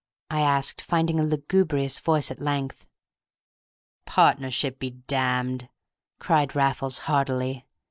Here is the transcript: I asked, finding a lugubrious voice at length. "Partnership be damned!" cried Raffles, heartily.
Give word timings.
I 0.31 0.39
asked, 0.41 0.81
finding 0.81 1.19
a 1.19 1.23
lugubrious 1.23 1.99
voice 1.99 2.31
at 2.31 2.41
length. 2.41 2.87
"Partnership 4.07 4.79
be 4.79 4.89
damned!" 4.89 5.69
cried 6.19 6.55
Raffles, 6.55 6.97
heartily. 7.05 7.67